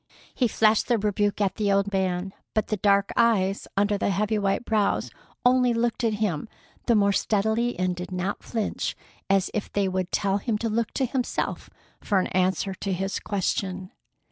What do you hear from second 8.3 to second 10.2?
flinch, as if they would